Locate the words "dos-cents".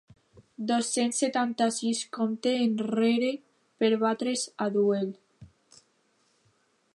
0.69-1.19